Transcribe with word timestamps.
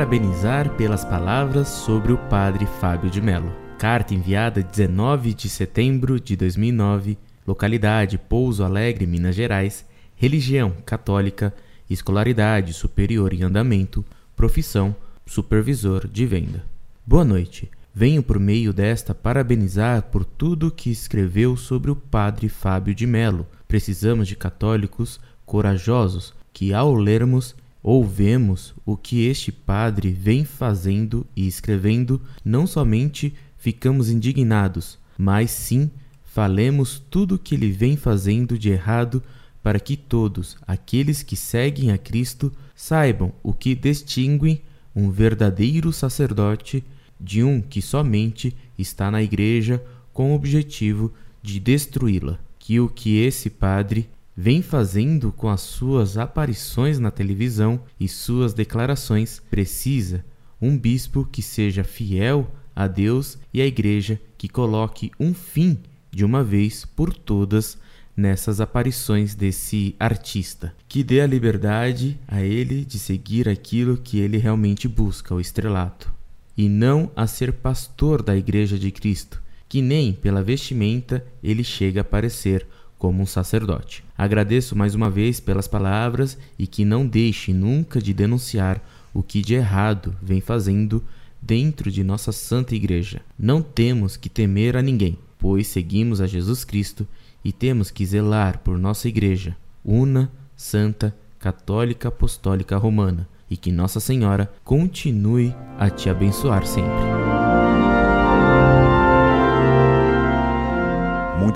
parabenizar 0.00 0.70
pelas 0.76 1.04
palavras 1.04 1.68
sobre 1.68 2.10
o 2.10 2.16
Padre 2.16 2.64
Fábio 2.80 3.10
de 3.10 3.20
Mello. 3.20 3.54
Carta 3.78 4.14
enviada 4.14 4.62
19 4.62 5.34
de 5.34 5.46
setembro 5.46 6.18
de 6.18 6.36
2009, 6.36 7.18
localidade 7.46 8.16
Pouso 8.16 8.64
Alegre, 8.64 9.06
Minas 9.06 9.34
Gerais, 9.34 9.84
religião 10.16 10.72
católica, 10.86 11.52
escolaridade 11.90 12.72
superior 12.72 13.34
em 13.34 13.42
andamento, 13.42 14.02
profissão 14.34 14.96
supervisor 15.26 16.08
de 16.08 16.24
venda. 16.24 16.64
Boa 17.04 17.22
noite. 17.22 17.70
Venho 17.92 18.22
por 18.22 18.38
meio 18.38 18.72
desta 18.72 19.14
parabenizar 19.14 20.04
por 20.04 20.24
tudo 20.24 20.70
que 20.70 20.90
escreveu 20.90 21.58
sobre 21.58 21.90
o 21.90 21.96
padre 21.96 22.48
Fábio 22.48 22.94
de 22.94 23.06
Melo. 23.06 23.46
Precisamos 23.68 24.26
de 24.26 24.34
católicos 24.34 25.20
corajosos 25.44 26.32
que, 26.54 26.72
ao 26.72 26.94
lermos 26.94 27.54
ou 27.82 28.04
vemos 28.04 28.74
o 28.84 28.96
que 28.96 29.26
este 29.26 29.50
padre 29.50 30.10
vem 30.10 30.44
fazendo 30.44 31.26
e 31.34 31.46
escrevendo, 31.46 32.20
não 32.44 32.66
somente 32.66 33.34
ficamos 33.56 34.10
indignados, 34.10 34.98
mas 35.16 35.50
sim 35.50 35.90
falemos 36.24 37.02
tudo 37.10 37.34
o 37.34 37.38
que 37.38 37.54
ele 37.54 37.70
vem 37.70 37.96
fazendo 37.96 38.58
de 38.58 38.70
errado 38.70 39.22
para 39.62 39.80
que 39.80 39.96
todos 39.96 40.56
aqueles 40.66 41.22
que 41.22 41.36
seguem 41.36 41.90
a 41.90 41.98
Cristo 41.98 42.52
saibam 42.74 43.32
o 43.42 43.52
que 43.52 43.74
distingue 43.74 44.62
um 44.94 45.10
verdadeiro 45.10 45.92
sacerdote 45.92 46.82
de 47.20 47.42
um 47.42 47.60
que 47.60 47.82
somente 47.82 48.56
está 48.78 49.10
na 49.10 49.22
igreja 49.22 49.82
com 50.12 50.32
o 50.32 50.34
objetivo 50.34 51.12
de 51.42 51.60
destruí-la. 51.60 52.38
Que 52.58 52.80
o 52.80 52.88
que 52.88 53.18
esse 53.18 53.50
padre 53.50 54.08
vem 54.40 54.62
fazendo 54.62 55.30
com 55.30 55.50
as 55.50 55.60
suas 55.60 56.16
aparições 56.16 56.98
na 56.98 57.10
televisão 57.10 57.78
e 58.00 58.08
suas 58.08 58.54
declarações 58.54 59.42
precisa 59.50 60.24
um 60.58 60.78
bispo 60.78 61.28
que 61.30 61.42
seja 61.42 61.84
fiel 61.84 62.50
a 62.74 62.86
Deus 62.86 63.36
e 63.52 63.60
à 63.60 63.66
igreja 63.66 64.18
que 64.38 64.48
coloque 64.48 65.10
um 65.20 65.34
fim 65.34 65.78
de 66.10 66.24
uma 66.24 66.42
vez 66.42 66.86
por 66.86 67.12
todas 67.12 67.76
nessas 68.16 68.62
aparições 68.62 69.34
desse 69.34 69.94
artista, 70.00 70.74
que 70.88 71.04
dê 71.04 71.20
a 71.20 71.26
liberdade 71.26 72.18
a 72.26 72.40
ele 72.40 72.82
de 72.86 72.98
seguir 72.98 73.46
aquilo 73.46 73.98
que 73.98 74.18
ele 74.20 74.38
realmente 74.38 74.88
busca, 74.88 75.34
o 75.34 75.40
estrelato 75.40 76.10
e 76.56 76.66
não 76.66 77.12
a 77.14 77.26
ser 77.26 77.52
pastor 77.52 78.22
da 78.22 78.34
Igreja 78.34 78.78
de 78.78 78.90
Cristo, 78.90 79.42
que 79.68 79.82
nem 79.82 80.14
pela 80.14 80.42
vestimenta 80.42 81.22
ele 81.42 81.62
chega 81.62 82.00
a 82.00 82.04
parecer 82.04 82.66
como 83.00 83.22
um 83.22 83.26
sacerdote. 83.26 84.04
Agradeço 84.16 84.76
mais 84.76 84.94
uma 84.94 85.08
vez 85.08 85.40
pelas 85.40 85.66
palavras 85.66 86.36
e 86.58 86.66
que 86.66 86.84
não 86.84 87.06
deixe 87.06 87.50
nunca 87.50 88.00
de 88.00 88.12
denunciar 88.12 88.80
o 89.12 89.22
que 89.22 89.40
de 89.40 89.54
errado 89.54 90.14
vem 90.22 90.42
fazendo 90.42 91.02
dentro 91.40 91.90
de 91.90 92.04
nossa 92.04 92.30
Santa 92.30 92.74
Igreja. 92.74 93.22
Não 93.38 93.62
temos 93.62 94.18
que 94.18 94.28
temer 94.28 94.76
a 94.76 94.82
ninguém, 94.82 95.18
pois 95.38 95.66
seguimos 95.66 96.20
a 96.20 96.26
Jesus 96.26 96.62
Cristo 96.62 97.08
e 97.42 97.50
temos 97.52 97.90
que 97.90 98.04
zelar 98.04 98.58
por 98.58 98.78
nossa 98.78 99.08
Igreja, 99.08 99.56
una, 99.82 100.30
santa, 100.54 101.16
católica 101.38 102.08
apostólica 102.08 102.76
romana 102.76 103.26
e 103.50 103.56
que 103.56 103.72
Nossa 103.72 103.98
Senhora 103.98 104.52
continue 104.62 105.54
a 105.78 105.88
te 105.88 106.10
abençoar 106.10 106.66
sempre. 106.66 107.29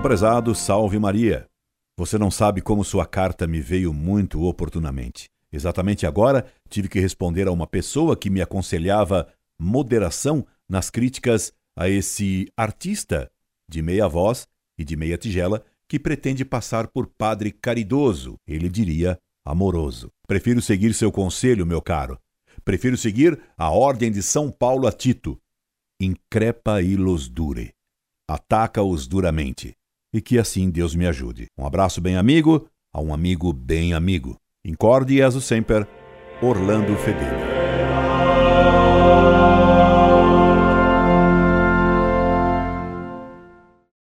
Muito 0.00 0.08
prezado, 0.08 0.54
salve 0.54 0.98
Maria. 0.98 1.46
Você 1.98 2.16
não 2.16 2.30
sabe 2.30 2.62
como 2.62 2.82
sua 2.82 3.04
carta 3.04 3.46
me 3.46 3.60
veio 3.60 3.92
muito 3.92 4.42
oportunamente. 4.44 5.28
Exatamente 5.52 6.06
agora 6.06 6.46
tive 6.70 6.88
que 6.88 6.98
responder 6.98 7.46
a 7.46 7.52
uma 7.52 7.66
pessoa 7.66 8.16
que 8.16 8.30
me 8.30 8.40
aconselhava 8.40 9.28
moderação 9.58 10.46
nas 10.66 10.88
críticas 10.88 11.52
a 11.76 11.86
esse 11.86 12.50
artista 12.56 13.30
de 13.68 13.82
meia 13.82 14.08
voz 14.08 14.48
e 14.78 14.86
de 14.86 14.96
meia 14.96 15.18
tigela 15.18 15.62
que 15.86 15.98
pretende 15.98 16.46
passar 16.46 16.88
por 16.88 17.06
padre 17.06 17.52
caridoso, 17.52 18.38
ele 18.46 18.70
diria 18.70 19.18
amoroso. 19.44 20.10
Prefiro 20.26 20.62
seguir 20.62 20.94
seu 20.94 21.12
conselho, 21.12 21.66
meu 21.66 21.82
caro. 21.82 22.18
Prefiro 22.64 22.96
seguir 22.96 23.38
a 23.54 23.70
ordem 23.70 24.10
de 24.10 24.22
São 24.22 24.50
Paulo 24.50 24.86
a 24.86 24.92
Tito. 24.92 25.38
Increpa 26.00 26.80
ilos 26.80 27.28
dure. 27.28 27.74
Ataca-os 28.26 29.06
duramente. 29.06 29.76
E 30.12 30.20
que 30.20 30.38
assim 30.38 30.70
Deus 30.70 30.94
me 30.94 31.06
ajude. 31.06 31.46
Um 31.58 31.66
abraço 31.66 32.00
bem 32.00 32.16
amigo 32.16 32.66
a 32.92 33.00
um 33.00 33.14
amigo 33.14 33.52
bem 33.52 33.94
amigo. 33.94 34.36
Incorde 34.64 35.14
e 35.14 35.22
sempre, 35.40 35.86
Orlando 36.42 36.96
Fedeli. 36.96 37.49